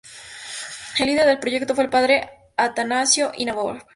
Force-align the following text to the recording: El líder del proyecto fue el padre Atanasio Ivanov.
El 0.97 1.05
líder 1.05 1.27
del 1.27 1.37
proyecto 1.37 1.75
fue 1.75 1.83
el 1.83 1.91
padre 1.91 2.27
Atanasio 2.57 3.31
Ivanov. 3.37 3.83